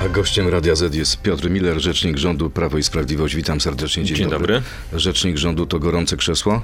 [0.00, 3.34] A gościem Radia Z jest Piotr Miller, rzecznik rządu Prawo i Sprawiedliwość.
[3.34, 4.04] Witam serdecznie.
[4.04, 4.54] Dzień, Dzień dobry.
[4.54, 5.00] dobry.
[5.00, 6.62] Rzecznik rządu to gorące krzesło?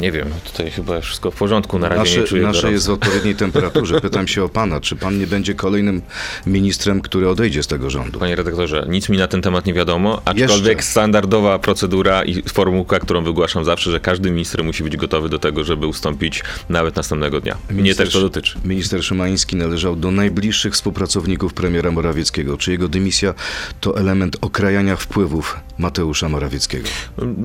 [0.00, 2.90] Nie wiem, tutaj chyba wszystko w porządku, na razie nasze, nie czuję Nasze jest w
[2.90, 4.00] odpowiedniej temperaturze.
[4.00, 6.02] Pytam się o pana, czy pan nie będzie kolejnym
[6.46, 8.18] ministrem, który odejdzie z tego rządu?
[8.18, 10.90] Panie redaktorze, nic mi na ten temat nie wiadomo, aczkolwiek Jeszcze.
[10.92, 15.64] standardowa procedura i formułka, którą wygłaszam zawsze, że każdy minister musi być gotowy do tego,
[15.64, 17.56] żeby ustąpić nawet następnego dnia.
[17.70, 18.58] Mnie też to dotyczy.
[18.64, 22.56] Minister Szymański należał do najbliższych współpracowników premiera Morawieckiego.
[22.56, 23.34] Czy jego dymisja
[23.80, 26.88] to element okrajania wpływów Mateusza Morawieckiego?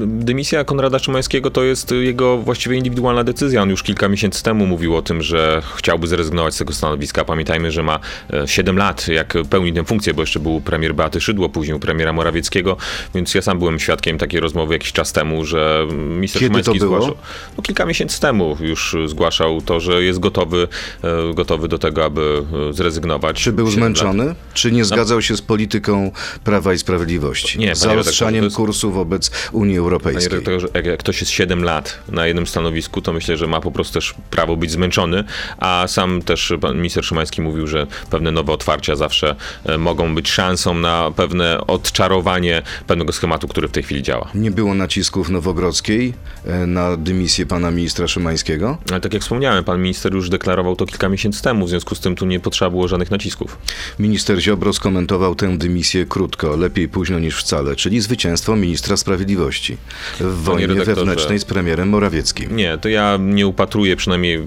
[0.01, 3.61] Dymisja Konrada Szymańskiego to jest jego właściwie indywidualna decyzja.
[3.61, 7.25] On już kilka miesięcy temu mówił o tym, że chciałby zrezygnować z tego stanowiska.
[7.25, 7.99] Pamiętajmy, że ma
[8.45, 12.77] 7 lat, jak pełni tę funkcję, bo jeszcze był premier Beaty Szydło, później premiera Morawieckiego,
[13.15, 16.85] więc ja sam byłem świadkiem takiej rozmowy jakiś czas temu, że minister Kiedy Szymański to
[16.85, 16.95] było?
[17.01, 17.17] zgłaszał.
[17.57, 20.67] No, kilka miesięcy temu już zgłaszał to, że jest gotowy,
[21.03, 23.43] e, gotowy do tego, aby e, zrezygnować.
[23.43, 24.25] Czy był 7 zmęczony?
[24.25, 24.37] Lat.
[24.53, 26.11] Czy nie zgadzał się z polityką
[26.43, 27.59] Prawa i Sprawiedliwości?
[27.59, 30.29] Nie, panie Zaostrzaniem jest- kursu wobec Unii Panie Europejskiej.
[30.29, 33.71] redaktorze, jak, jak ktoś jest 7 lat na jednym stanowisku, to myślę, że ma po
[33.71, 35.23] prostu też prawo być zmęczony,
[35.57, 40.29] a sam też pan minister Szymański mówił, że pewne nowe otwarcia zawsze e, mogą być
[40.29, 44.29] szansą na pewne odczarowanie pewnego schematu, który w tej chwili działa.
[44.35, 46.13] Nie było nacisków Nowogrodzkiej
[46.45, 48.77] e, na dymisję pana ministra Szymańskiego?
[48.91, 51.99] Ale tak jak wspomniałem, pan minister już deklarował to kilka miesięcy temu, w związku z
[51.99, 53.57] tym tu nie potrzeba było żadnych nacisków.
[53.99, 59.77] Minister Ziobro skomentował tę dymisję krótko, lepiej późno niż wcale, czyli zwycięstwo ministra sprawiedliwości
[60.19, 62.16] w wojnie wewnętrznej z premierem Morawieckim.
[62.51, 64.43] Nie, to ja nie upatruję przynajmniej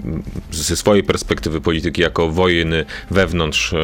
[0.51, 3.79] ze swojej perspektywy polityki jako wojny wewnątrz e,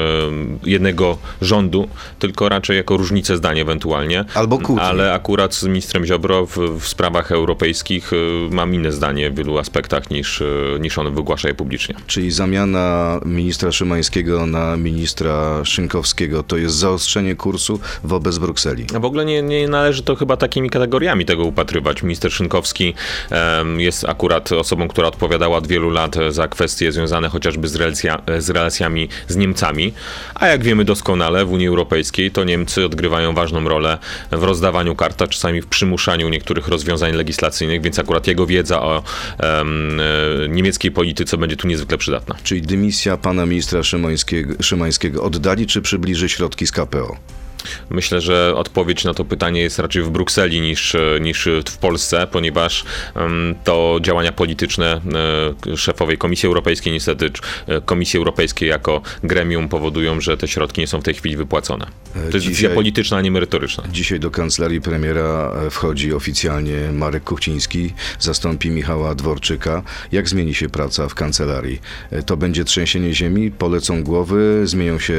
[0.65, 4.25] jednego rządu, tylko raczej jako różnicę zdań ewentualnie.
[4.35, 4.85] Albo kłótnie.
[4.85, 8.17] Ale akurat z ministrem Ziobro w, w sprawach europejskich e,
[8.51, 10.45] mam inne zdanie w wielu aspektach niż, e,
[10.81, 11.95] niż on wygłasza je publicznie.
[12.07, 18.87] Czyli zamiana ministra Szymańskiego na ministra Szynkowskiego to jest zaostrzenie kursu wobec Brukseli.
[18.95, 22.03] A w ogóle nie, nie należy to chyba takimi kategoriami tego upatrywać.
[22.03, 22.95] Minister Szynkowski
[23.31, 28.23] em, jest akurat osobą, która odpowiadała od wielu lat za kwestie związane chociażby z, relacja,
[28.39, 29.93] z relacjami z Niemcami,
[30.35, 33.99] a jak wiemy doskonale w Unii Europejskiej to Niemcy odgrywają ważną rolę
[34.33, 39.03] w rozdawaniu kart, czasami w przymuszaniu niektórych rozwiązań legislacyjnych, więc akurat jego wiedza o
[39.41, 39.65] e,
[40.49, 42.37] niemieckiej polityce będzie tu niezwykle przydatna.
[42.43, 47.36] Czyli dymisja pana ministra Szymańskiego, Szymańskiego oddali czy przybliży środki z KPO?
[47.91, 52.85] Myślę, że odpowiedź na to pytanie jest raczej w Brukseli niż, niż w Polsce, ponieważ
[53.65, 55.01] to działania polityczne
[55.73, 57.31] e, szefowej Komisji Europejskiej, niestety
[57.67, 61.87] e, Komisji Europejskiej jako gremium powodują, że te środki nie są w tej chwili wypłacone.
[62.13, 63.85] To jest decyzja dzisiaj- polityczna, a nie merytoryczna.
[63.93, 69.83] Dzisiaj do kancelarii premiera e, wchodzi oficjalnie Marek Kuchciński, zastąpi Michała Dworczyka.
[70.13, 71.81] Jak zmieni się praca w kancelarii?
[72.11, 75.15] E, To będzie trzęsienie ziemi, polecą głowy, zmienią się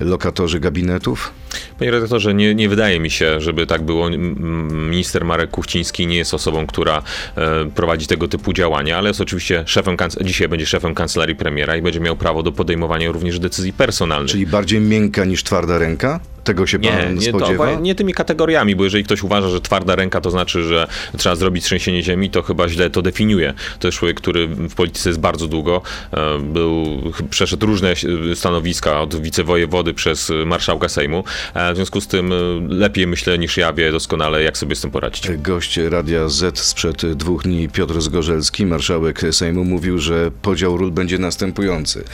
[0.00, 1.32] lokatorzy gabinetów?
[1.78, 4.10] Panie redaktorze, nie, nie wydaje mi się, żeby tak było.
[4.10, 7.02] Minister Marek Kuchciński nie jest osobą, która
[7.36, 11.82] e, prowadzi tego typu działania, ale jest oczywiście szefem, dzisiaj będzie szefem kancelarii premiera i
[11.82, 14.30] będzie miał prawo do podejmowania również decyzji personalnych.
[14.30, 16.20] Czyli bardziej miękka niż twarda ręka?
[16.44, 17.74] Tego się Nie, pan nie, to, spodziewa?
[17.74, 21.64] nie tymi kategoriami, bo jeżeli ktoś uważa, że twarda ręka to znaczy, że trzeba zrobić
[21.64, 23.54] trzęsienie ziemi, to chyba źle to definiuje.
[23.78, 27.94] To jest człowiek, który w polityce jest bardzo długo, e, był, przeszedł różne
[28.34, 31.24] stanowiska, od wicewojewody przez marszałka Sejmu.
[31.54, 32.36] E, W związku z tym e,
[32.68, 35.28] lepiej myślę niż ja wie doskonale, jak sobie z tym poradzić.
[35.36, 41.18] Gość Radia Z sprzed dwóch dni, Piotr Zgorzelski, marszałek Sejmu, mówił, że podział ról będzie
[41.18, 42.04] następujący.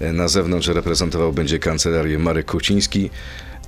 [0.00, 3.10] Na zewnątrz reprezentował będzie kancelarię Marek Kuciński,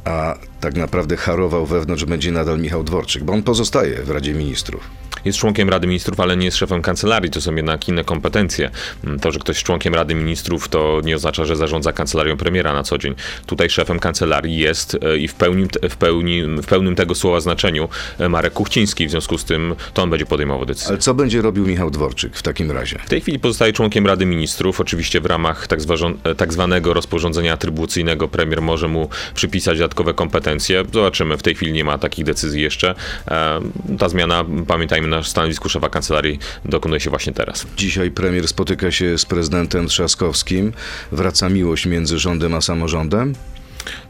[0.07, 4.91] a tak naprawdę harował wewnątrz będzie nadal Michał Dworczyk, bo on pozostaje w Radzie Ministrów.
[5.25, 7.31] Jest członkiem Rady Ministrów, ale nie jest szefem kancelarii.
[7.31, 8.71] To są jednak inne kompetencje.
[9.05, 12.73] Mm, To, że ktoś jest członkiem Rady Ministrów, to nie oznacza, że zarządza kancelarią premiera
[12.73, 13.15] na co dzień.
[13.47, 17.89] Tutaj szefem kancelarii jest e, i w, pełni, w, pełni, w pełnym tego słowa znaczeniu
[18.19, 19.07] e, Marek Kuchciński.
[19.07, 20.89] W związku z tym to on będzie podejmował decyzję.
[20.89, 22.99] Ale co będzie robił Michał Dworczyk w takim razie?
[22.99, 24.81] W tej chwili pozostaje członkiem Rady Ministrów.
[24.81, 30.85] Oczywiście w ramach tak, zważą- tak zwanego rozporządzenia atrybucyjnego premier może mu przypisać dodatkowe kompetencje.
[30.93, 31.37] Zobaczymy.
[31.37, 32.95] W tej chwili nie ma takich decyzji jeszcze.
[33.29, 33.61] E,
[33.99, 37.67] Ta zmiana, pamiętajmy, na stanowisku szefa kancelarii dokonuje się właśnie teraz.
[37.77, 40.73] Dzisiaj premier spotyka się z prezydentem Trzaskowskim.
[41.13, 43.35] Wraca miłość między rządem a samorządem?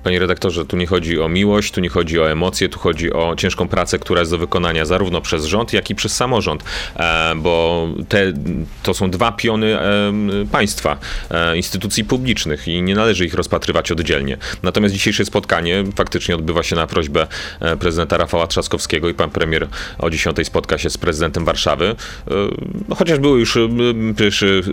[0.07, 3.37] Panie redaktorze, tu nie chodzi o miłość, tu nie chodzi o emocje, tu chodzi o
[3.37, 6.65] ciężką pracę, która jest do wykonania zarówno przez rząd, jak i przez samorząd,
[6.97, 8.33] e, bo te,
[8.83, 10.13] to są dwa piony e,
[10.53, 10.99] państwa,
[11.31, 14.37] e, instytucji publicznych i nie należy ich rozpatrywać oddzielnie.
[14.63, 17.27] Natomiast dzisiejsze spotkanie faktycznie odbywa się na prośbę
[17.81, 19.69] prezydenta Rafała Trzaskowskiego i pan premier
[19.99, 21.95] o 10 spotka się z prezydentem Warszawy.
[22.89, 23.59] No, Chociaż były już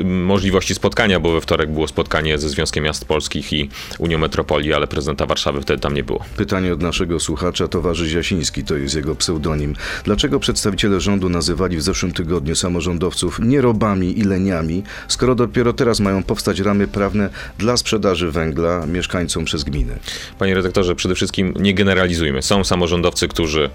[0.04, 3.70] możliwości spotkania, bo we wtorek było spotkanie ze Związkiem Miast Polskich i
[4.00, 6.26] Unią Metropolii, ale prezydenta Warszawy wtedy tam nie było.
[6.38, 9.76] Pytanie od naszego słuchacza, towarzysz Jasiński, to jest jego pseudonim.
[10.04, 16.24] Dlaczego przedstawiciele rządu nazywali w zeszłym tygodniu samorządowców nierobami i leniami, skoro dopiero teraz mają
[16.24, 20.00] powstać ramy prawne dla sprzedaży węgla mieszkańcom przez gminy?
[20.40, 22.42] Panie redaktorze, przede wszystkim nie generalizujmy.
[22.42, 23.70] Są samorządowcy, którzy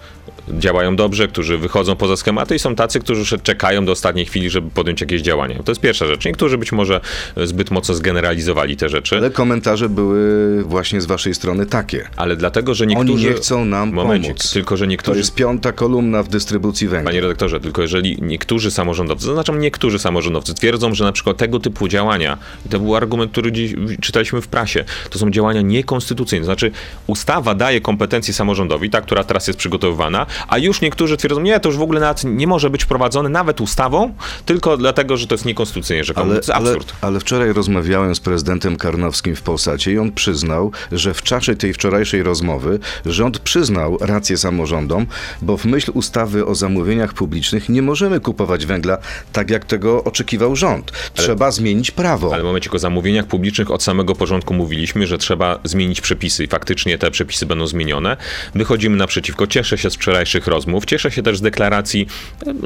[0.58, 4.70] działają dobrze, którzy wychodzą poza schematy i są tacy, którzy czekają do ostatniej chwili, żeby
[4.70, 5.62] podjąć jakieś działania.
[5.62, 6.24] To jest pierwsza rzecz.
[6.24, 7.00] Niektórzy być może
[7.36, 9.16] zbyt mocno zgeneralizowali te rzeczy.
[9.16, 10.18] Ale komentarze były
[10.64, 12.08] właśnie z waszej strony takie.
[12.16, 13.12] Ale dlatego, że niektórzy...
[13.12, 14.52] Oni nie chcą nam Momencik, pomóc.
[14.52, 15.18] tylko że To niektórzy...
[15.18, 17.10] jest piąta kolumna w dystrybucji węgla.
[17.10, 21.88] Panie redaktorze, tylko jeżeli niektórzy samorządowcy, zaznaczam niektórzy samorządowcy, twierdzą, że na przykład tego typu
[21.88, 26.44] działania, i to był argument, który dziś czytaliśmy w prasie, to są działania niekonstytucyjne.
[26.44, 26.70] Znaczy,
[27.06, 31.68] ustawa daje kompetencje samorządowi, ta, która teraz jest przygotowywana, a już niektórzy twierdzą, nie, to
[31.68, 34.14] już w ogóle nawet nie może być wprowadzone nawet ustawą,
[34.46, 36.24] tylko dlatego, że to jest niekonstytucyjnie rzekomo.
[36.26, 36.92] to Ale, jest ale, absurd.
[37.00, 41.74] ale wczoraj rozmawiałem z prezydentem Karnowskim w Polsacie i on przyznał, że w czasie tej
[41.74, 45.06] wczorajszej rozmowy rząd przyznał rację samorządom,
[45.42, 48.98] bo w myśl ustawy o zamówieniach publicznych nie możemy kupować węgla
[49.32, 50.92] tak, jak tego oczekiwał rząd.
[51.14, 52.34] Trzeba zmienić prawo.
[52.34, 56.46] Ale w momencie o zamówieniach publicznych od samego porządku mówiliśmy, że trzeba zmienić przepisy i
[56.46, 58.16] faktycznie te przepisy będą zmienione.
[58.54, 59.46] Wychodzimy naprzeciwko.
[59.46, 62.06] Cieszę się z wczorajszych rozmów, cieszę się też z deklaracji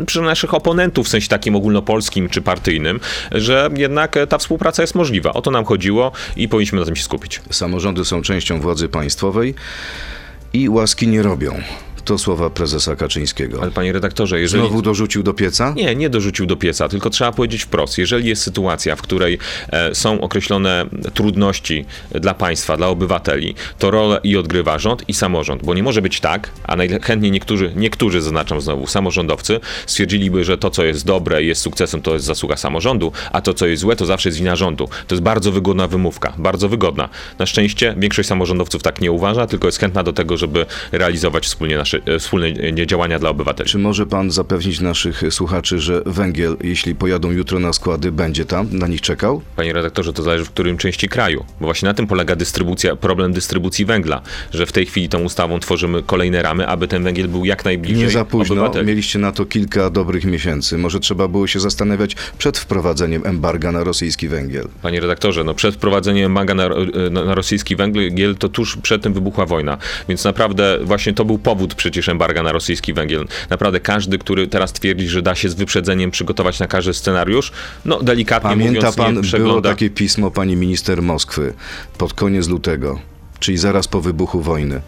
[0.07, 3.01] przy naszych oponentów w sensie takim ogólnopolskim czy partyjnym,
[3.33, 5.33] że jednak e, ta współpraca jest możliwa.
[5.33, 7.41] O to nam chodziło i powinniśmy na tym się skupić.
[7.51, 9.55] Samorządy są częścią władzy państwowej
[10.53, 11.61] i łaski nie robią.
[12.05, 13.63] To słowa prezesa Kaczyńskiego.
[13.63, 14.63] Ale panie redaktorze, jeżeli...
[14.63, 15.73] Znowu dorzucił do pieca?
[15.77, 17.99] Nie, nie dorzucił do pieca, tylko trzeba powiedzieć wprost.
[17.99, 19.39] Jeżeli jest sytuacja, w której
[19.69, 25.63] e, są określone trudności dla państwa, dla obywateli, to rolę i odgrywa rząd i samorząd.
[25.65, 30.71] Bo nie może być tak, a najchętniej niektórzy, niektórzy zaznaczam znowu, samorządowcy stwierdziliby, że to,
[30.71, 33.97] co jest dobre i jest sukcesem, to jest zasługa samorządu, a to, co jest złe,
[33.97, 34.89] to zawsze jest wina rządu.
[35.07, 37.09] To jest bardzo wygodna wymówka, bardzo wygodna.
[37.39, 41.77] Na szczęście większość samorządowców tak nie uważa, tylko jest chętna do tego, żeby realizować wspólnie
[41.77, 43.71] nasze, e, wspólne e, działania dla obywateli.
[43.71, 48.69] Czy może pan zapewnić naszych słuchaczy, że węgiel, jeśli pojadą jutro na składy, będzie tam,
[48.71, 49.43] na nich czekał?
[49.57, 53.33] Panie redaktorze, to zależy w którym części kraju, bo właśnie na tym polega dystrybucja, problem
[53.33, 57.45] dystrybucji węgla, że w tej chwili tą ustawą tworzymy kolejne ramy, aby ten węgiel był
[57.45, 58.87] jak najbliżej Nie za późno, obywateli.
[58.87, 60.79] mieliście na to kilka dobrych miesięcy.
[60.79, 64.69] Może trzeba było się zastanawiać przed wprowadzeniem embarga na rosyjski węgiel.
[64.83, 66.69] Panie redaktorze, no przed wprowadzeniem embarga na,
[67.11, 69.79] na, na rosyjski węgiel, to tuż przed tym wybuchła wojna,
[70.09, 73.27] więc naprawdę właśnie to był powód przecież embarga na rosyjski węgiel.
[73.51, 77.53] Naprawdę każdy, który teraz twierdzi, że da się z wyprzedzeniem przygotować na każdy scenariusz,
[77.85, 79.69] no delikatnie Pamięta mówiąc pan, nie było przegląda.
[79.69, 81.55] takie pismo pani minister Moskwy
[81.99, 83.01] pod koniec lutego,
[83.39, 84.81] czyli zaraz po wybuchu wojny,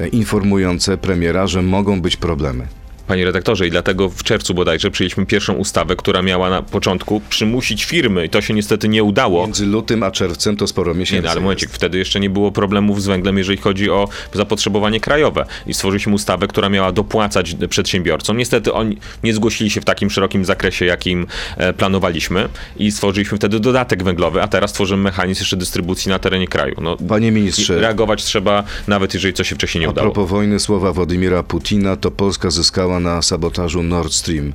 [0.00, 2.66] e, informujące premiera, że mogą być problemy.
[3.10, 7.84] Panie redaktorze, i dlatego w czerwcu bodajże przyjęliśmy pierwszą ustawę, która miała na początku przymusić
[7.84, 9.46] firmy, i to się niestety nie udało.
[9.46, 11.14] Między lutym a czerwcem to sporo miesięcy.
[11.14, 11.42] Nie, no, ale jest.
[11.42, 15.46] momencik, wtedy jeszcze nie było problemów z węglem, jeżeli chodzi o zapotrzebowanie krajowe.
[15.66, 18.36] I stworzyliśmy ustawę, która miała dopłacać przedsiębiorcom.
[18.36, 21.26] Niestety oni nie zgłosili się w takim szerokim zakresie, jakim
[21.56, 26.48] e, planowaliśmy i stworzyliśmy wtedy dodatek węglowy, a teraz tworzymy mechanizm jeszcze dystrybucji na terenie
[26.48, 26.74] kraju.
[26.80, 30.10] No, Panie ministrze, reagować trzeba, nawet jeżeli coś się wcześniej nie A udało.
[30.10, 34.52] propos wojny słowa Władimira Putina, to Polska zyskała na sabotażu Nord Stream.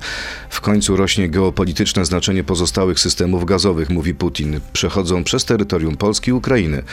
[0.49, 4.59] W końcu rośnie geopolityczne znaczenie pozostałych systemów gazowych, mówi Putin.
[4.73, 6.83] Przechodzą przez terytorium Polski i Ukrainy.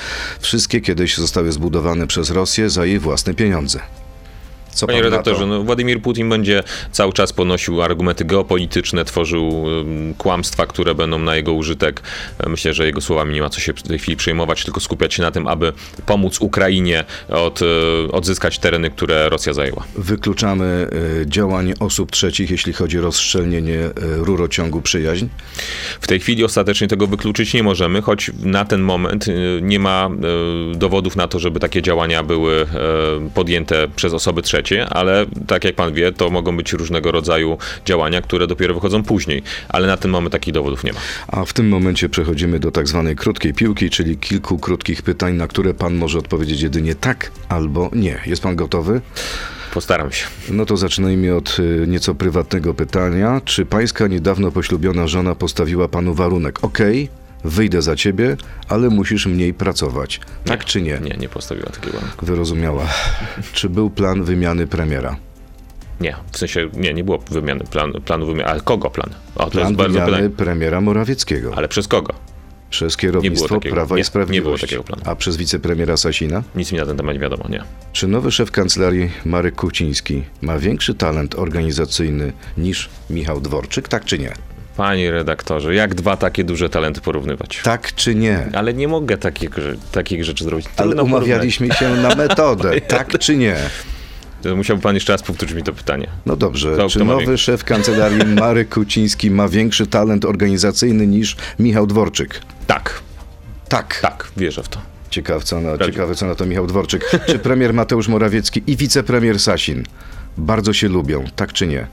[0.41, 4.02] Wszystkie kiedyś zostały zbudowane przez Rosję za jej własne pieniądze.
[4.73, 5.47] Co Panie redaktorze, to?
[5.47, 6.63] no, Władimir Putin będzie
[6.93, 12.03] cały czas ponosił argumenty geopolityczne, tworzył ym, kłamstwa, które będą na jego użytek.
[12.39, 15.15] E, Myślę, że jego słowami nie ma co się w tej chwili przejmować, tylko skupiać
[15.15, 15.73] się na tym, aby
[16.07, 17.67] pomóc Ukrainie od, e,
[18.13, 19.85] odzyskać tereny, które Rosja zajęła.
[19.95, 20.89] Wykluczamy
[21.23, 25.27] y, działanie osób trzecich, jeśli chodzi o rozszczelnienie y, rurociągu przyjaźń.
[26.01, 30.11] W tej chwili ostatecznie tego wykluczyć nie możemy, choć na ten moment y, nie ma
[30.75, 32.67] dowodów na to, żeby takie działania były
[33.35, 38.23] podjęte przez osoby trzecie, ale tak jak pan wie, to mogą być różnego rodzaju działania,
[38.23, 41.01] które dopiero wychodzą później, ale na ten moment takich dowodów nie ma.
[41.29, 45.49] A w tym momencie przechodzimy do tak zwanej krótkiej piłki, czyli kilku krótkich pytań, na
[45.49, 48.21] które pan może odpowiedzieć jedynie tak albo nie.
[48.27, 49.01] Jest pan gotowy?
[49.75, 50.27] Postaram się.
[50.51, 53.41] No to zacznijmy od y, nieco prywatnego pytania.
[53.45, 56.65] Czy pańska niedawno poślubiona żona postawiła panu warunek?
[56.65, 57.09] Okej,
[57.45, 58.37] wyjdę za ciebie,
[58.69, 60.21] ale musisz mniej pracować.
[60.45, 60.99] Tak czy nie?
[61.03, 61.99] Nie, nie postawiła takiego.
[62.23, 62.87] Wyrozumiała.
[63.53, 65.17] Czy był plan wymiany premiera?
[66.01, 69.11] Nie, w sensie nie, nie było wymiany, plan, planu wymiany, ale kogo plan?
[69.37, 71.53] O, Plan wymiany premiera Morawieckiego.
[71.57, 72.13] Ale przez kogo?
[72.71, 74.35] Przez kierownictwo takiego- Prawa nie, i Sprawiedliwości.
[74.37, 75.03] nie było takiego planu.
[75.07, 76.43] A przez wicepremiera Sasina?
[76.55, 77.63] Nic mi na ten temat nie wiadomo, nie.
[77.93, 84.19] Czy nowy szef kancelarii Marek Kuciński ma większy talent organizacyjny niż Michał Dworczyk, tak czy
[84.19, 84.33] nie?
[84.77, 87.61] Panie redaktorze, jak dwa takie duże talenty porównywać?
[87.65, 88.47] Tak czy nie?
[88.55, 89.51] Ale nie mogę takich,
[89.93, 90.67] takich rzeczy zrobić.
[90.77, 92.81] Ale Trudno umawialiśmy się na metodę.
[92.89, 93.53] Tak czy nie?
[93.53, 94.57] porównać.
[94.57, 96.07] Musiałby pan jeszcze raz powtórzyć mi to pytanie.
[96.27, 96.89] No dobrze.
[96.91, 102.41] Czy nowy szef kancelarii Marek Kuciński ma większy talent organizacyjny niż Michał Dworczyk?
[102.67, 103.01] Tak,
[103.69, 103.99] Tak.
[104.03, 104.81] tak, wierzę w to.
[105.11, 107.11] Ciekaw, co na, ciekawe, co na to Michał Dworczyk.
[107.27, 109.83] Czy premier Mateusz Morawiecki i wicepremier Sasin
[110.37, 111.25] bardzo się lubią?
[111.37, 111.87] Tak czy nie?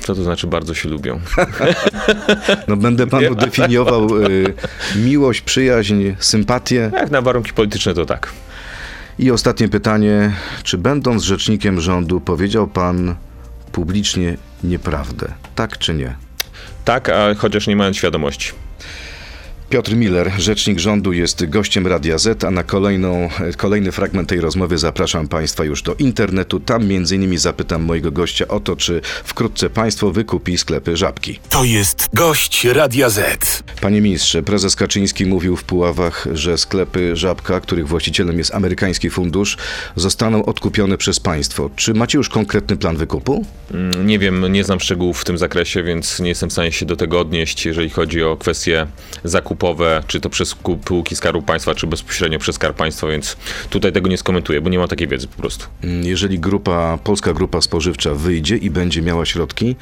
[0.00, 1.20] Co to znaczy bardzo się lubią?
[2.68, 4.54] No będę panu definiował y,
[4.96, 6.90] miłość, przyjaźń, sympatię.
[6.92, 8.32] Jak na warunki polityczne to tak.
[9.18, 10.32] I ostatnie pytanie.
[10.62, 13.14] Czy będąc rzecznikiem rządu powiedział pan
[13.72, 15.32] publicznie nieprawdę?
[15.54, 16.16] Tak czy nie?
[16.84, 18.52] Tak, a chociaż nie mając świadomości.
[19.70, 24.78] Piotr Miller, rzecznik rządu, jest gościem Radia Z, a na kolejną, kolejny fragment tej rozmowy
[24.78, 26.60] zapraszam Państwa już do internetu.
[26.60, 31.40] Tam między innymi zapytam mojego gościa o to, czy wkrótce państwo wykupi sklepy Żabki.
[31.50, 33.62] To jest gość Radia Z.
[33.80, 39.56] Panie ministrze, prezes Kaczyński mówił w Puławach, że sklepy Żabka, których właścicielem jest amerykański fundusz,
[39.96, 41.70] zostaną odkupione przez państwo.
[41.76, 43.44] Czy macie już konkretny plan wykupu?
[43.74, 46.86] Mm, Nie wiem, nie znam szczegółów w tym zakresie, więc nie jestem w stanie się
[46.86, 48.86] do tego odnieść, jeżeli chodzi o kwestie
[49.56, 53.36] zakupowe, czy to przez spółki Skarbu Państwa, czy bezpośrednio przez Skarb Państwa, więc
[53.70, 55.66] tutaj tego nie skomentuję, bo nie mam takiej wiedzy po prostu.
[56.02, 59.76] Jeżeli grupa, polska grupa spożywcza wyjdzie i będzie miała środki,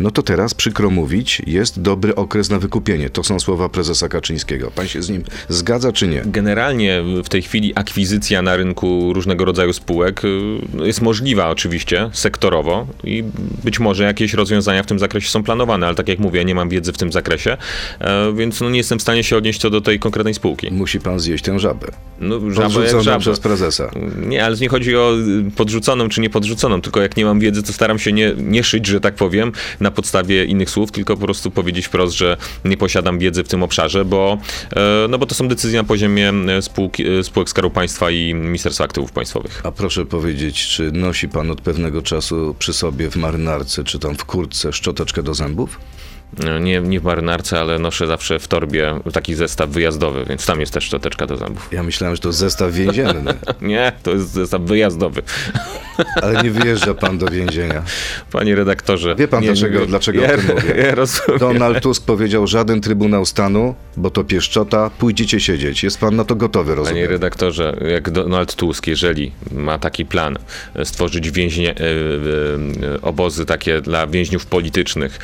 [0.00, 3.10] no to teraz, przykro mówić, jest dobry okres na wykupienie.
[3.10, 4.70] To są słowa prezesa Kaczyńskiego.
[4.70, 6.22] Pan się z nim zgadza czy nie?
[6.26, 12.86] Generalnie w tej chwili akwizycja na rynku różnego rodzaju spółek y, jest możliwa oczywiście sektorowo
[13.04, 13.24] i
[13.64, 16.68] być może jakieś rozwiązania w tym zakresie są planowane, ale tak jak mówię, nie mam
[16.68, 17.56] wiedzy w tym zakresie,
[18.00, 20.72] e, więc no nie jestem w stanie się odnieść co do tej konkretnej spółki.
[20.72, 21.86] Musi pan zjeść tę żabę.
[22.20, 23.18] No, jak Podrzuconą żaba.
[23.18, 23.90] przez prezesa.
[24.26, 25.14] Nie, ale nie chodzi o
[25.48, 28.86] y, podrzuconą czy niepodrzuconą, tylko jak nie mam wiedzy, to staram się nie, nie szyć,
[28.86, 33.18] że tak powiem, na podstawie innych słów, tylko po prostu powiedzieć wprost, że nie posiadam
[33.18, 34.38] wiedzy w tym obszarze, bo,
[34.76, 38.34] e, no bo to są decyzje na poziomie e, spółki, e, spółek Skarbu Państwa i
[38.34, 39.60] Ministerstwa Aktywów Państwowych.
[39.64, 44.16] A proszę powiedzieć, czy nosi pan od pewnego czasu przy sobie w marynarce, czy tam
[44.16, 45.80] w kurtce szczoteczkę do zębów?
[46.46, 50.60] E, Nie, nie w marynarce, ale noszę zawsze w torbie taki zestaw wyjazdowy, więc tam
[50.60, 51.68] jest też szczoteczka do zębów.
[51.72, 55.22] Ja myślałem, że to zestaw więzienny, Nie, to jest zestaw wyjazdowy.
[56.22, 57.82] ale nie wyjeżdża pan do więzienia.
[58.32, 59.14] Panie redaktorze.
[59.14, 60.74] Wie pan nie, dlaczego- nie, dlaczego ja, o tym mówię?
[60.88, 61.38] Ja rozumiem.
[61.40, 65.82] Donald Tusk powiedział, żaden Trybunał Stanu, bo to pieszczota, pójdziecie siedzieć.
[65.82, 67.10] Jest pan na to gotowy, Panie rozumiem?
[67.10, 70.38] redaktorze, jak Donald Tusk, jeżeli ma taki plan
[70.74, 75.18] e, stworzyć więźnie, e, e, obozy takie dla więźniów politycznych,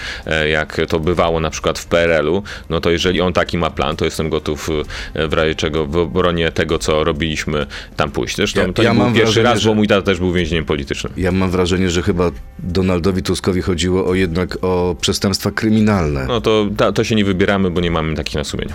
[0.51, 4.05] jak to bywało na przykład w PRL-u, no to jeżeli on taki ma plan, to
[4.05, 4.69] jestem gotów
[5.15, 8.37] e, w razie czego w obronie tego, co robiliśmy, tam pójść.
[8.37, 10.33] Zresztą Ja- to ja nie był pierwszy wrażenie, raz, że- bo mój tata też był
[10.33, 11.13] więźniem politycznym.
[11.17, 16.25] Ja mam wrażenie, że chyba Donaldowi Tuskowi chodziło o jednak o przestępstwa kryminalne.
[16.29, 18.73] No to, ta, to się nie wybieramy, bo nie mamy takich na sumieniu.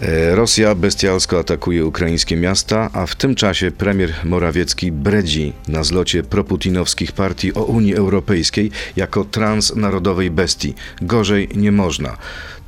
[0.00, 6.22] E, Rosja bestialsko atakuje ukraińskie miasta, a w tym czasie premier Morawiecki bredzi na zlocie
[6.22, 10.74] proputinowskich partii o Unii Europejskiej jako transnarodowej bestii.
[11.02, 12.16] Gorzej nie można.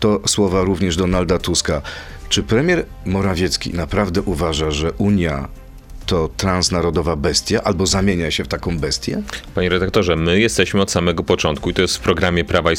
[0.01, 1.83] To słowa również Donalda Tuska.
[2.29, 5.49] Czy premier Morawiecki naprawdę uważa, że Unia
[6.09, 9.23] to transnarodowa bestia albo zamienia się w taką bestię?
[9.55, 12.77] Panie redaktorze, my jesteśmy od samego początku, i to jest w programie Prawa i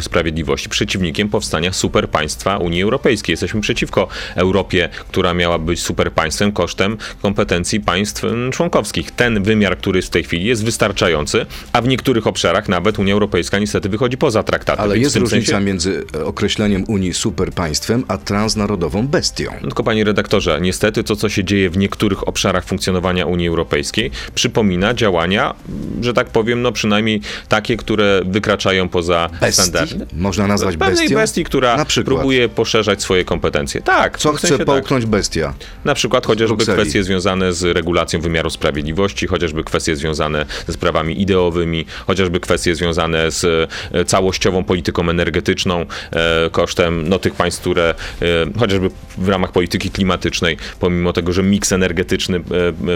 [0.00, 3.32] Sprawiedliwości, przeciwnikiem powstania superpaństwa Unii Europejskiej.
[3.32, 9.10] Jesteśmy przeciwko Europie, która miała być superpaństwem kosztem kompetencji państw mm, członkowskich.
[9.10, 13.12] Ten wymiar, który jest w tej chwili, jest wystarczający, a w niektórych obszarach nawet Unia
[13.12, 14.82] Europejska niestety wychodzi poza traktaty.
[14.82, 19.50] Ale jest różnica sensie- między e, określeniem Unii superpaństwem a transnarodową bestią.
[19.54, 24.10] No Tylko panie redaktorze, niestety to, co się dzieje w niektórych obszarach funkcjonowania Unii Europejskiej,
[24.34, 25.54] przypomina działania,
[26.00, 29.62] że tak powiem, no przynajmniej takie, które wykraczają poza Bestii?
[29.62, 30.06] standardy.
[30.12, 31.16] Można nazwać Pewnej bestią?
[31.16, 33.82] bestii, która próbuje poszerzać swoje kompetencje.
[33.82, 34.18] Tak.
[34.18, 34.66] Co w chce sensie tak.
[34.66, 35.54] połknąć bestia?
[35.84, 41.86] Na przykład chociażby kwestie związane z regulacją wymiaru sprawiedliwości, chociażby kwestie związane ze sprawami ideowymi,
[42.06, 43.44] chociażby kwestie związane z
[43.92, 48.26] e, całościową polityką energetyczną e, kosztem no, tych państw, które e,
[48.58, 52.40] chociażby w ramach polityki klimatycznej, pomimo tego, że miks energetyczny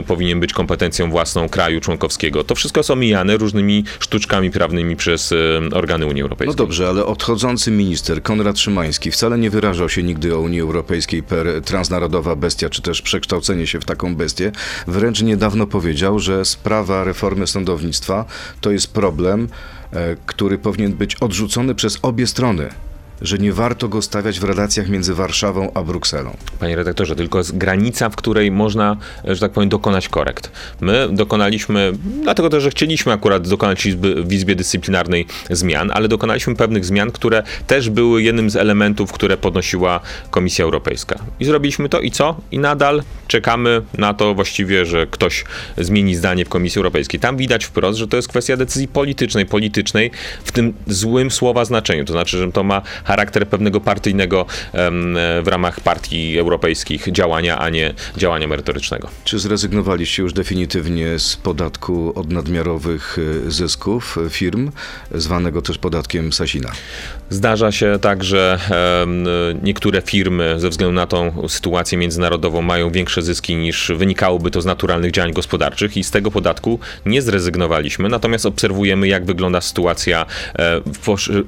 [0.06, 5.36] powinien być kompetencją własną kraju członkowskiego, to wszystko jest omijane różnymi sztuczkami prawnymi przez e,
[5.72, 6.56] organy Unii No Europejskiej.
[6.56, 11.46] dobrze, ale odchodzący minister Konrad Szymański wcale nie wyrażał się nigdy o Unii Europejskiej per
[11.64, 14.52] transnarodowa bestia, czy też przekształcenie się w taką bestię.
[14.86, 18.24] Wręcz niedawno powiedział, że sprawa reformy sądownictwa
[18.60, 19.48] to jest problem,
[19.92, 22.68] e, który powinien być odrzucony przez obie strony.
[23.22, 26.36] Że nie warto go stawiać w relacjach między Warszawą a Brukselą.
[26.58, 30.50] Panie redaktorze, tylko jest granica, w której można, że tak powiem, dokonać korekt.
[30.80, 36.56] My dokonaliśmy, dlatego też, że chcieliśmy akurat dokonać izby, w Izbie Dyscyplinarnej zmian, ale dokonaliśmy
[36.56, 40.00] pewnych zmian, które też były jednym z elementów, które podnosiła
[40.30, 41.18] Komisja Europejska.
[41.40, 42.36] I zrobiliśmy to i co?
[42.50, 45.44] I nadal czekamy na to właściwie, że ktoś
[45.78, 47.20] zmieni zdanie w Komisji Europejskiej.
[47.20, 50.10] Tam widać wprost, że to jest kwestia decyzji politycznej, politycznej
[50.44, 52.04] w tym złym słowa znaczeniu.
[52.04, 54.46] To znaczy, że to ma charakter pewnego partyjnego
[55.42, 59.08] w ramach partii europejskich działania, a nie działania merytorycznego.
[59.24, 64.70] Czy zrezygnowaliście już definitywnie z podatku od nadmiarowych y, zysków y, firm,
[65.14, 66.72] zwanego też podatkiem Sasina?
[67.30, 68.58] Zdarza się tak, że
[69.62, 74.64] niektóre firmy ze względu na tą sytuację międzynarodową mają większe zyski niż wynikałoby to z
[74.64, 80.26] naturalnych działań gospodarczych i z tego podatku nie zrezygnowaliśmy, natomiast obserwujemy jak wygląda sytuacja
[80.58, 80.80] e,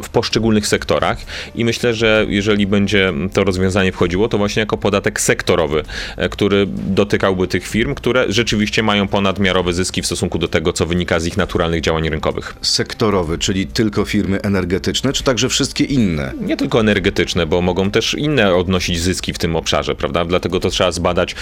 [0.03, 1.19] w poszczególnych sektorach
[1.55, 5.83] i myślę, że jeżeli będzie to rozwiązanie wchodziło, to właśnie jako podatek sektorowy,
[6.17, 10.87] e, który dotykałby tych firm, które rzeczywiście mają ponadmiarowe zyski w stosunku do tego, co
[10.87, 12.55] wynika z ich naturalnych działań rynkowych.
[12.63, 16.33] Sektorowy, czyli tylko firmy energetyczne, czy także wszystkie inne?
[16.41, 20.25] nie tylko energetyczne, bo mogą też inne odnosić zyski w tym obszarze, prawda?
[20.25, 21.35] Dlatego to trzeba zbadać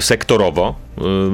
[0.00, 0.74] sektorowo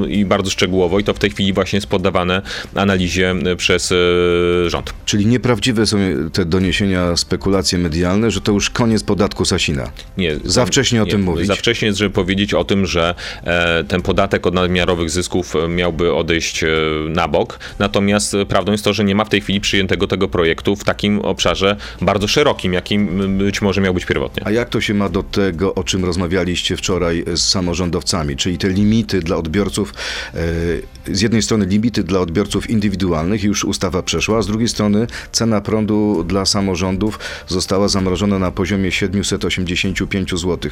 [0.03, 2.43] yy, i bardzo szczegółowo i to w tej chwili właśnie jest poddawane
[2.75, 4.95] analizie przez yy, rząd.
[5.05, 5.99] Czyli nieprawdziwe są
[6.33, 9.91] te doniesienia, spekulacje medialne, że to już koniec podatku Sasina.
[10.17, 11.47] Nie, Za wcześnie o nie, tym mówić.
[11.47, 15.69] Za wcześnie jest, żeby powiedzieć o tym, że e, ten podatek od nadmiarowych zysków e,
[15.69, 16.69] miałby odejść e,
[17.09, 17.59] na bok.
[17.79, 20.85] Natomiast e, prawdą jest to, że nie ma w tej chwili przyjętego tego projektu w
[20.85, 24.47] takim obszarze bardzo szerokim, jakim być może miał być pierwotnie.
[24.47, 28.69] A jak to się ma do tego, o czym rozmawialiście wczoraj z samorządowcami, czyli te
[28.69, 29.95] limity dla odbiorców,
[30.35, 35.07] e, z jednej strony limity dla odbiorców indywidualnych, już ustawa przeszła, a z drugiej strony
[35.33, 40.71] cena prądu dla samorządów została zamrożona na poziomie 785 zł.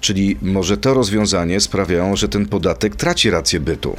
[0.00, 3.96] Czyli może to rozwiązanie sprawiają, że ten podatek traci rację bytu.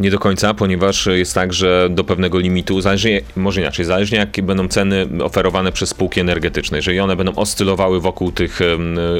[0.00, 4.42] Nie do końca, ponieważ jest tak, że do pewnego limitu, zależnie, może inaczej, zależnie jakie
[4.42, 8.60] będą ceny oferowane przez spółki energetyczne, jeżeli one będą oscylowały wokół tych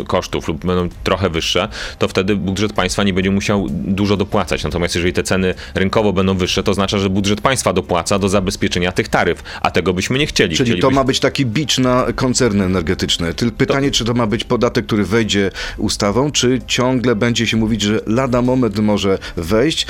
[0.07, 4.65] kosztów lub będą trochę wyższe, to wtedy budżet państwa nie będzie musiał dużo dopłacać.
[4.65, 8.93] Natomiast jeżeli te ceny rynkowo będą wyższe, to oznacza, że budżet państwa dopłaca do zabezpieczenia
[8.93, 10.57] tych taryf, a tego byśmy nie chcieli.
[10.57, 13.35] Czyli to ma być taki bicz na koncerny energetyczne.
[13.35, 17.83] Tylko pytanie, czy to ma być podatek, który wejdzie ustawą, czy ciągle będzie się mówić,
[17.83, 19.87] że lada moment może wejść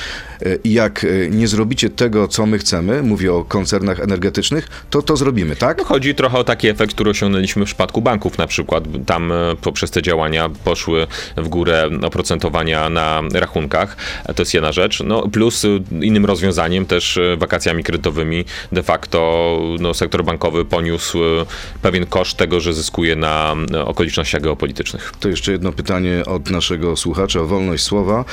[0.64, 5.57] jak e, nie zrobicie tego, co my chcemy, mówię o koncernach energetycznych, to to zrobimy,
[5.57, 5.78] tak?
[5.78, 8.85] No, Chodzi trochę o taki efekt, który osiągnęliśmy w przypadku banków na przykład.
[9.07, 13.96] Tam e, poprzez te działania poszły w górę oprocentowania na rachunkach.
[14.37, 15.02] To jest jedna rzecz.
[15.04, 15.68] No, plus e,
[16.00, 21.18] innym rozwiązaniem też wakacjami kredytowymi de facto no, sektor bankowy poniósł
[21.83, 23.54] pewien koszt tego, że zyskuje na
[23.85, 25.12] okolicznościach geopolitycznych.
[25.20, 28.24] To jeszcze jedno pytanie od naszego słuchacza o wolność słowa.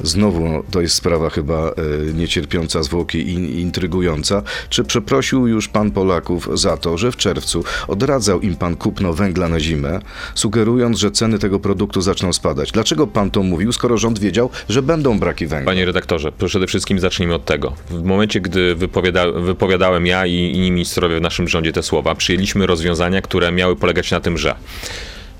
[0.00, 1.72] Znowu to jest sprawa chyba e,
[2.14, 4.42] niecierpiąca zwłoki i intrygująca.
[4.68, 9.48] Czy przeprosił już pan Polaków za to, że w czerwcu odradzał im pan kupno węgla
[9.48, 10.00] na zimę,
[10.34, 12.72] sugerując, że ceny tego produktu zaczną spadać?
[12.72, 15.72] Dlaczego pan to mówił, skoro rząd wiedział, że będą braki węgla?
[15.72, 17.72] Panie redaktorze, przede wszystkim zacznijmy od tego.
[17.90, 22.66] W momencie, gdy wypowiada, wypowiadałem ja i inni ministrowie w naszym rządzie te słowa, przyjęliśmy
[22.66, 24.54] rozwiązania, które miały polegać na tym, że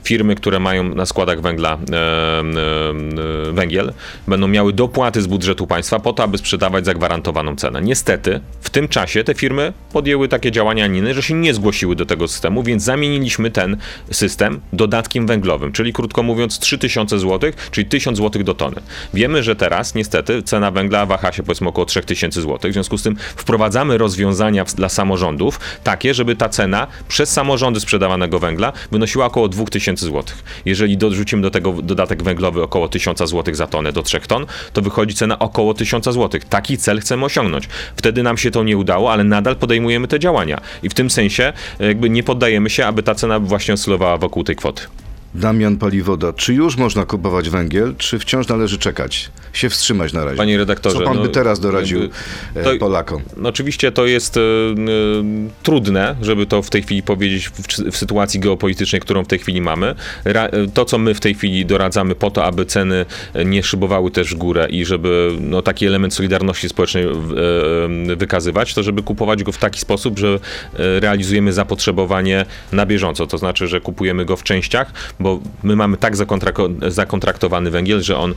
[0.07, 3.93] firmy, które mają na składach węgla e, e, węgiel,
[4.29, 7.83] będą miały dopłaty z budżetu państwa po to, aby sprzedawać zagwarantowaną cenę.
[7.83, 12.07] Niestety, w tym czasie te firmy podjęły takie działania, inne, że się nie zgłosiły do
[12.07, 13.77] tego systemu, więc zamieniliśmy ten
[14.11, 18.77] system dodatkiem węglowym, czyli krótko mówiąc 3000 zł, czyli 1000 zł do tony.
[19.15, 23.03] Wiemy, że teraz niestety cena węgla waha się powiedzmy około 3000 zł, w związku z
[23.03, 29.49] tym wprowadzamy rozwiązania dla samorządów takie, żeby ta cena przez samorządy sprzedawanego węgla wynosiła około
[29.49, 30.25] 2000 zł.
[30.65, 34.83] Jeżeli dorzucimy do tego dodatek węglowy około 1000 zł za tonę do 3 ton, to
[34.83, 36.41] wychodzi cena około 1000 zł.
[36.49, 37.69] Taki cel chcemy osiągnąć.
[37.97, 40.61] Wtedy nam się to nie udało, ale nadal podejmujemy te działania.
[40.83, 44.45] I w tym sensie e, jakby nie poddajemy się, aby ta cena właśnie oscylowała wokół
[44.45, 44.83] tej kwoty.
[45.37, 50.37] Damian Paliwoda, czy już można kupować węgiel, czy wciąż należy czekać, się wstrzymać na razie?
[50.37, 52.01] Panie redaktorze, Co pan no, by teraz doradził
[52.55, 53.23] e, to- Polakom?
[53.37, 54.41] No oczywiście to jest e,
[55.63, 57.53] trudne, żeby to w tej chwili powiedzieć w,
[57.93, 59.95] w sytuacji geopolitycznej, którą w tej chwili mamy.
[60.25, 63.07] Ra, to, co my w tej chwili doradzamy po to, aby ceny
[63.45, 68.83] nie szybowały też w górę i żeby no, taki element solidarności społecznej e, wykazywać, to
[68.83, 70.39] żeby kupować go w taki sposób, że
[70.75, 73.27] realizujemy zapotrzebowanie na bieżąco.
[73.27, 74.93] To znaczy, że kupujemy go w częściach,
[75.27, 76.17] bo my mamy tak
[76.89, 78.35] zakontraktowany węgiel, że on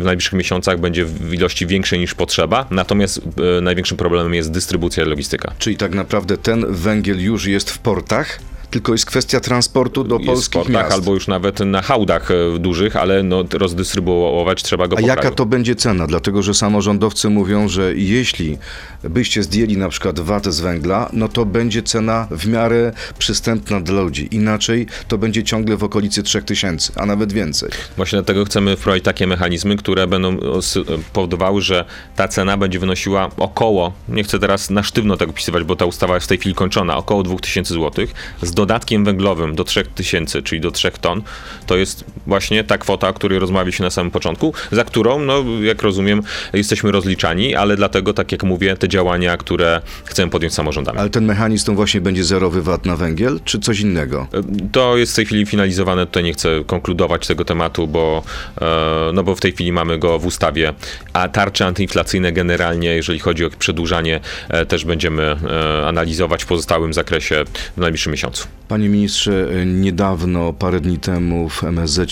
[0.00, 2.66] w najbliższych miesiącach będzie w ilości większej niż potrzeba.
[2.70, 3.20] Natomiast
[3.58, 5.52] e, największym problemem jest dystrybucja i logistyka.
[5.58, 10.26] Czyli tak naprawdę ten węgiel już jest w portach, tylko jest kwestia transportu do jest
[10.26, 10.92] polskich portach miast.
[10.92, 15.20] albo już nawet na hałdach e, dużych, ale no, rozdystrybuować trzeba go A po jaka
[15.20, 15.36] kraju.
[15.36, 16.06] to będzie cena?
[16.06, 18.58] Dlatego, że samorządowcy mówią, że jeśli
[19.04, 24.02] byście zdjęli na przykład VAT z węgla, no to będzie cena w miarę przystępna dla
[24.02, 24.28] ludzi.
[24.30, 27.70] Inaczej to będzie ciągle w okolicy 3000, a nawet więcej.
[27.96, 30.78] Właśnie dlatego chcemy wprowadzić takie mechanizmy, które będą os-
[31.12, 31.84] powodowały, że
[32.16, 36.14] ta cena będzie wynosiła około, nie chcę teraz na sztywno tego pisywać, bo ta ustawa
[36.14, 38.06] jest w tej chwili kończona, około 2000 zł,
[38.42, 41.22] z dodatkiem węglowym do 3000, czyli do 3 ton,
[41.66, 45.82] to jest właśnie ta kwota, o której rozmawialiśmy na samym początku, za którą, no jak
[45.82, 50.98] rozumiem, jesteśmy rozliczani, ale dlatego, tak jak mówię, te działania, które chcemy podjąć samorządami.
[50.98, 54.26] Ale ten mechanizm to właśnie będzie zerowy VAT na węgiel, czy coś innego?
[54.72, 58.22] To jest w tej chwili finalizowane, tutaj nie chcę konkludować tego tematu, bo,
[58.60, 60.72] e, no bo w tej chwili mamy go w ustawie,
[61.12, 66.92] a tarcze antyinflacyjne generalnie, jeżeli chodzi o przedłużanie, e, też będziemy e, analizować w pozostałym
[66.92, 67.44] zakresie
[67.76, 68.46] w najbliższym miesiącu.
[68.68, 72.10] Panie ministrze, niedawno, parę dni temu w MSZ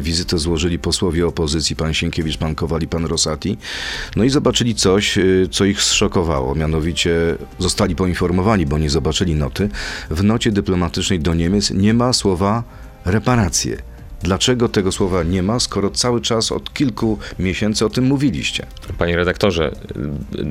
[0.00, 3.58] wizytę złożyli posłowie opozycji, pan Sienkiewicz, pan Kowal i pan Rosati.
[4.16, 6.54] No i zobaczyli coś, y, co ich zszokowało.
[6.54, 9.68] Mianowicie zostali poinformowani, bo nie zobaczyli noty.
[10.10, 12.62] W nocie dyplomatycznej do Niemiec nie ma słowa
[13.04, 13.95] reparacje.
[14.22, 18.66] Dlaczego tego słowa nie ma, skoro cały czas od kilku miesięcy o tym mówiliście?
[18.98, 19.72] Panie redaktorze,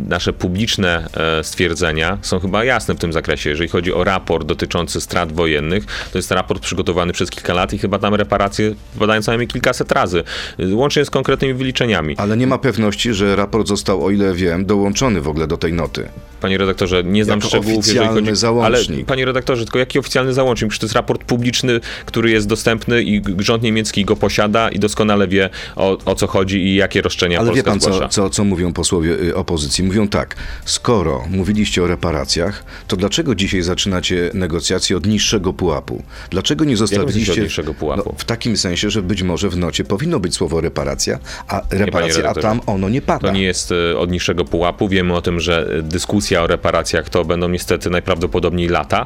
[0.07, 3.49] nasze publiczne e, stwierdzenia są chyba jasne w tym zakresie.
[3.49, 7.77] Jeżeli chodzi o raport dotyczący strat wojennych, to jest raport przygotowany przez kilka lat i
[7.77, 10.23] chyba tam reparacje padają co najmniej kilkaset razy,
[10.71, 12.15] łącznie z konkretnymi wyliczeniami.
[12.17, 15.73] Ale nie ma pewności, że raport został, o ile wiem, dołączony w ogóle do tej
[15.73, 16.09] noty.
[16.41, 18.35] Panie redaktorze, nie znam Jako szczegółów, jeżeli oficjalny chodzi...
[18.39, 18.97] załącznik.
[18.97, 20.69] Ale, panie redaktorze, tylko jaki oficjalny załącznik?
[20.69, 25.27] Przecież to jest raport publiczny, który jest dostępny i rząd niemiecki go posiada i doskonale
[25.27, 28.43] wie, o, o co chodzi i jakie roszczenia Ale wie Polska pan, co, co, co
[28.43, 29.83] mówią posłowie y, opozycji?
[29.83, 36.03] Mówią tak, skoro mówiliście o reparacjach, to dlaczego dzisiaj zaczynacie negocjacje od niższego pułapu?
[36.29, 37.31] Dlaczego nie zostawiliście...
[37.31, 38.03] od niższego pułapu?
[38.05, 42.29] No, w takim sensie, że być może w nocie powinno być słowo reparacja, a reparacja,
[42.29, 43.27] a tam ono nie pada.
[43.27, 44.89] To nie jest e, od niższego pułapu.
[44.89, 49.05] Wiemy o tym, że e, dyskusja o reparacjach to będą niestety najprawdopodobniej lata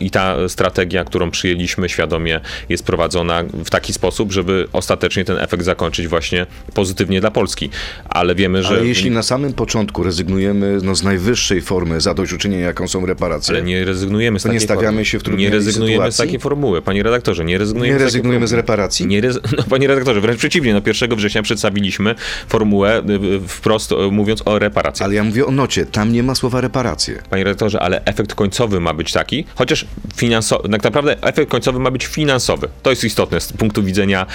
[0.00, 5.64] i ta strategia, którą przyjęliśmy świadomie jest prowadzona w taki sposób, żeby ostatecznie ten efekt
[5.64, 7.70] zakończyć właśnie pozytywnie dla Polski.
[8.08, 8.68] Ale wiemy, że...
[8.68, 13.64] Ale jeśli na samym początku rezygnujemy no, z najwyższej formy zadośćuczynienia, jaką są reparacje, Ale
[13.64, 16.24] nie rezygnujemy z To nie takiej stawiamy się w trudnej Nie rezygnujemy z sytuacji?
[16.24, 16.82] takiej formuły.
[16.82, 18.62] Panie redaktorze, nie rezygnujemy, nie z takiej rezygnujemy z formuły.
[18.62, 19.06] reparacji?
[19.06, 19.38] Nie rez...
[19.58, 20.74] no, panie redaktorze, wręcz przeciwnie.
[20.74, 22.14] No 1 września przedstawiliśmy
[22.48, 25.04] formułę y, y, wprost y, mówiąc o reparacjach.
[25.04, 27.22] Ale ja mówię o nocie, tam nie ma słowa reparacje.
[27.30, 31.90] Panie redaktorze, ale efekt końcowy ma być taki, chociaż finansowy, tak naprawdę efekt końcowy ma
[31.90, 32.68] być finansowy.
[32.82, 34.26] To jest istotne z punktu widzenia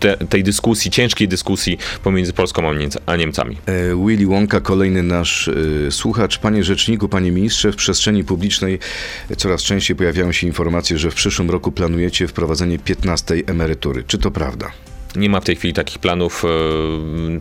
[0.00, 3.56] te, tej dyskusji, ciężkiej dyskusji pomiędzy Polską a, Niemca, a Niemcami.
[3.66, 5.52] E, Willy Wonka, kolejny nasz e,
[5.90, 6.38] słuchacz.
[6.38, 8.78] Panie rzeczniku, panie ministrze, w przestrzeni publicznej
[9.36, 14.04] coraz częściej pojawiają się informacje, że w przyszłym roku planujecie wprowadzenie 15 emerytury.
[14.06, 14.70] Czy to prawda?
[15.16, 16.48] Nie ma w tej chwili takich planów, e,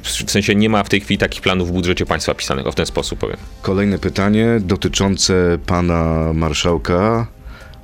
[0.03, 2.75] w sensie nie ma w tej chwili takich planów w budżecie państwa pisanych, o w
[2.75, 3.37] ten sposób powiem.
[3.61, 7.27] Kolejne pytanie dotyczące pana marszałka.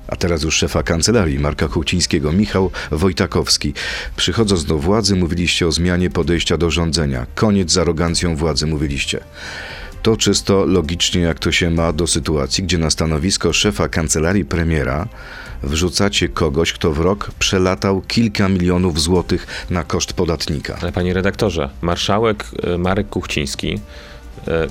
[0.07, 3.73] A teraz już szefa kancelarii Marka Kuchcińskiego, Michał Wojtakowski.
[4.15, 7.25] Przychodząc do władzy, mówiliście o zmianie podejścia do rządzenia.
[7.35, 9.19] Koniec z arogancją władzy, mówiliście.
[10.03, 15.07] To czysto logicznie, jak to się ma do sytuacji, gdzie na stanowisko szefa kancelarii premiera
[15.63, 20.77] wrzucacie kogoś, kto w rok przelatał kilka milionów złotych na koszt podatnika.
[20.81, 23.79] Ale panie redaktorze, marszałek e, Marek Kuchciński,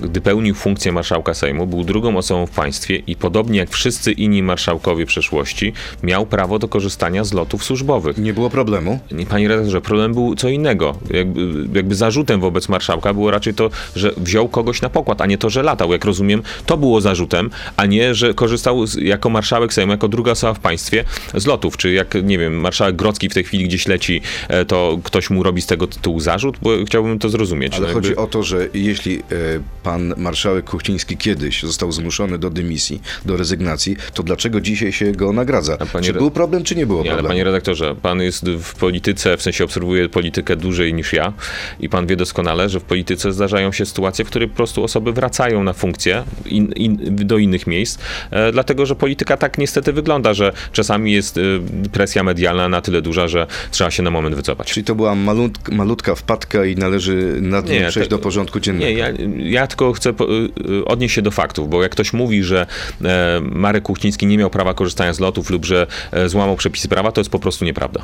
[0.02, 4.42] gdy pełnił funkcję marszałka Sejmu, był drugą osobą w państwie i podobnie jak wszyscy inni
[4.42, 8.18] marszałkowie przeszłości, miał prawo do korzystania z lotów służbowych.
[8.18, 9.00] Nie było problemu?
[9.12, 10.94] Nie, Panie redaktorze, problem był co innego.
[11.10, 11.40] Jakby,
[11.74, 15.50] jakby zarzutem wobec marszałka było raczej to, że wziął kogoś na pokład, a nie to,
[15.50, 15.92] że latał.
[15.92, 20.32] Jak rozumiem, to było zarzutem, a nie, że korzystał z, jako marszałek Sejmu, jako druga
[20.32, 21.04] osoba w państwie
[21.34, 21.76] z lotów.
[21.76, 25.42] Czy jak, nie wiem, marszałek Grocki w tej chwili gdzieś leci, e, to ktoś mu
[25.42, 26.56] robi z tego tytułu zarzut?
[26.62, 27.74] Bo chciałbym to zrozumieć.
[27.76, 29.22] Ale No chodzi jakby- o to, że jeśli e,
[29.82, 35.32] pan marszałek Kuchciński kiedyś został zmuszony do dymisji, do rezygnacji, to dlaczego dzisiaj się go
[35.32, 35.78] nagradza?
[36.02, 37.28] Czy był problem, czy nie było ale problemu?
[37.28, 41.32] panie redaktorze, pan jest w polityce, w sensie obserwuje politykę dłużej niż ja
[41.80, 45.12] i pan wie doskonale, że w polityce zdarzają się sytuacje, w których po prostu osoby
[45.12, 47.98] wracają na funkcję in, in, do innych miejsc,
[48.30, 51.40] e, dlatego że polityka tak niestety wygląda, że czasami jest e,
[51.92, 54.72] presja medialna na tyle duża, że trzeba się na moment wycofać.
[54.72, 58.86] Czyli to była malut, malutka wpadka i należy nad nią przejść te- do porządku dziennego.
[58.86, 59.10] Nie, ja
[59.50, 62.66] ja tylko chcę y, odnieść się do faktów, bo jak ktoś mówi, że
[63.04, 67.12] e, Marek Kuchciński nie miał prawa korzystania z lotów lub że e, złamał przepisy prawa,
[67.12, 68.02] to jest po prostu nieprawda.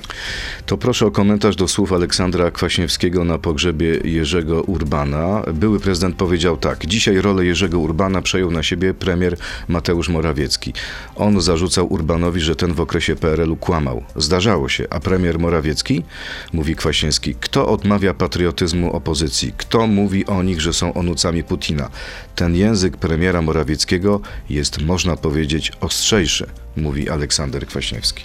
[0.67, 5.43] To proszę o komentarz do słów Aleksandra Kwaśniewskiego na pogrzebie Jerzego Urbana.
[5.55, 9.37] Były prezydent powiedział tak: Dzisiaj rolę Jerzego Urbana przejął na siebie premier
[9.69, 10.73] Mateusz Morawiecki.
[11.17, 14.03] On zarzucał Urbanowi, że ten w okresie PRL-u kłamał.
[14.17, 16.03] Zdarzało się, a premier Morawiecki?
[16.53, 17.35] Mówi Kwaśniewski.
[17.41, 19.53] Kto odmawia patriotyzmu opozycji?
[19.57, 21.91] Kto mówi o nich, że są onucami Putina?
[22.35, 24.21] Ten język premiera Morawieckiego
[24.51, 26.47] jest, można powiedzieć, ostrzejszy,
[26.77, 28.25] mówi Aleksander Kwaśniewski.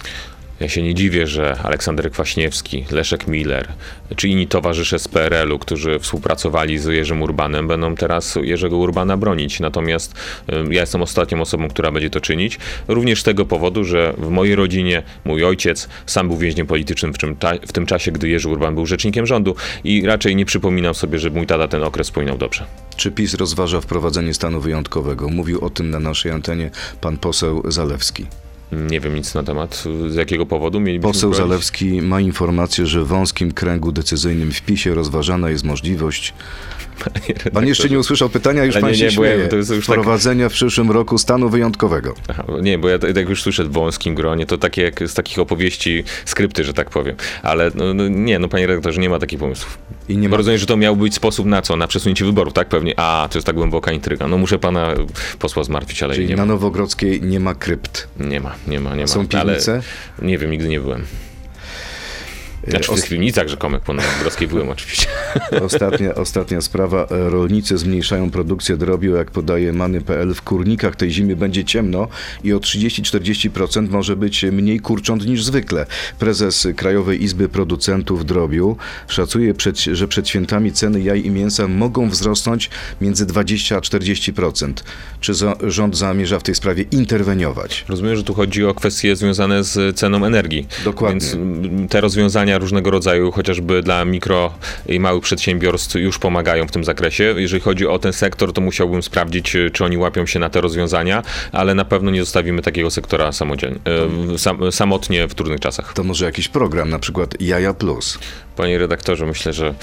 [0.62, 3.68] Ja się nie dziwię, że Aleksander Kwaśniewski, Leszek Miller
[4.16, 9.60] czy inni towarzysze z PRL-u, którzy współpracowali z Jerzym Urbanem, będą teraz Jerzego Urbana bronić.
[9.60, 10.14] Natomiast
[10.70, 12.58] ja jestem ostatnią osobą, która będzie to czynić.
[12.88, 17.18] Również z tego powodu, że w mojej rodzinie mój ojciec sam był więźniem politycznym w,
[17.18, 17.36] czym
[17.68, 21.30] w tym czasie, gdy Jerzy Urban był rzecznikiem rządu i raczej nie przypominam sobie, że
[21.30, 22.64] mój tata ten okres wspominał dobrze.
[22.96, 25.28] Czy PiS rozważa wprowadzenie stanu wyjątkowego?
[25.28, 26.70] Mówił o tym na naszej antenie
[27.00, 28.26] pan poseł Zalewski.
[28.72, 29.84] Nie wiem nic na temat.
[30.08, 31.48] Z jakiego powodu mielibyśmy Poseł bronić?
[31.48, 36.34] Zalewski ma informację, że w wąskim kręgu decyzyjnym w PiSie rozważana jest możliwość.
[37.52, 39.48] Pan jeszcze nie usłyszał pytania, już Ale pan nie, się nie, bo ja- śmieje.
[39.48, 42.14] to jest już tak- Wprowadzenia w przyszłym roku stanu wyjątkowego.
[42.28, 45.38] Aha, nie, bo ja jak już słyszę w wąskim gronie, to takie jak z takich
[45.38, 47.16] opowieści, skrypty, że tak powiem.
[47.42, 49.78] Ale no, no, nie, no panie redaktorze, nie ma takich pomysłów.
[50.08, 51.76] I nie ma, rozumiem, że to miał być sposób na co?
[51.76, 52.94] Na przesunięcie wyborów, tak pewnie?
[52.96, 54.28] A, to jest tak głęboka intryga.
[54.28, 54.94] No muszę pana
[55.38, 56.52] posła zmartwić, ale czyli nie na ma.
[56.52, 58.08] Nowogrodzkiej nie ma krypt.
[58.20, 59.06] Nie ma, nie ma, nie ma.
[59.06, 59.82] Są ale piwnice?
[60.22, 61.04] nie wiem, nigdy nie byłem.
[62.68, 65.06] Znaczy w Os- tych piwnicach rzekomych po Nowogrodzkiej byłem oczywiście.
[65.66, 67.06] Ostatnia, ostatnia sprawa.
[67.10, 70.34] Rolnicy zmniejszają produkcję drobiu, jak podaje Many.pl.
[70.34, 72.08] W kurnikach tej zimy będzie ciemno
[72.44, 75.86] i o 30-40% może być mniej kurcząt niż zwykle.
[76.18, 78.76] Prezes Krajowej Izby Producentów Drobiu
[79.08, 82.70] szacuje, przed, że przed świętami ceny jaj i mięsa mogą wzrosnąć
[83.00, 84.72] między 20 a 40%.
[85.20, 87.84] Czy za, rząd zamierza w tej sprawie interweniować?
[87.88, 90.66] Rozumiem, że tu chodzi o kwestie związane z ceną energii.
[90.84, 91.20] Dokładnie.
[91.20, 94.52] Więc te rozwiązania różnego rodzaju, chociażby dla mikro
[94.86, 97.34] i małych przedsiębiorstw, już pomagają w tym zakresie.
[97.36, 101.22] Jeżeli chodzi o ten sektor, to musiałbym sprawdzić, czy oni łapią się na te rozwiązania,
[101.52, 103.78] ale na pewno nie zostawimy takiego sektora samodzielnie,
[104.34, 105.92] y, sam, samotnie w trudnych czasach.
[105.92, 108.18] To może jakiś program, na przykład Jaja Plus.
[108.56, 109.74] Panie redaktorze, myślę, że y,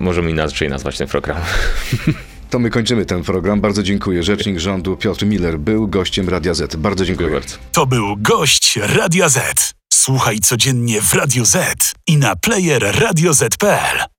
[0.00, 1.38] możemy inaczej nazwać ten program.
[2.52, 3.60] To my kończymy ten program.
[3.60, 4.22] Bardzo dziękuję.
[4.22, 6.76] Rzecznik rządu Piotr Miller był gościem Radia Z.
[6.76, 7.30] Bardzo dziękuję.
[7.30, 7.56] Bardzo.
[7.72, 9.74] To był gość Radia Z.
[9.92, 14.12] Słuchaj codziennie w Radio Z i na player radioz.pl.